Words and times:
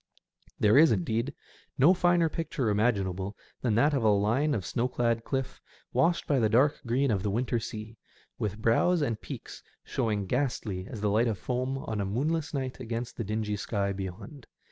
There 0.59 0.79
is, 0.79 0.91
indeed, 0.91 1.31
no 1.77 1.93
finer 1.93 2.27
picture 2.27 2.69
imaginable 2.71 3.37
than 3.61 3.75
that 3.75 3.93
of 3.93 4.01
a 4.01 4.09
line 4.09 4.55
of 4.55 4.65
snow 4.65 4.87
clad 4.87 5.23
cliff, 5.23 5.61
washed 5.93 6.25
by 6.25 6.39
the 6.39 6.49
dark 6.49 6.81
green 6.87 7.11
of 7.11 7.21
the 7.21 7.29
winter 7.29 7.59
sea, 7.59 7.97
with 8.39 8.57
brows 8.57 9.03
and 9.03 9.21
peaks 9.21 9.61
showing 9.83 10.25
ghastly 10.25 10.87
as 10.87 11.01
the 11.01 11.11
light 11.11 11.27
of 11.27 11.37
foam 11.37 11.77
on 11.77 12.01
a 12.01 12.05
moonless 12.05 12.51
night 12.51 12.79
against 12.79 13.15
the 13.15 13.23
dingy 13.23 13.55
sky 13.55 13.93
beyond. 13.93 14.47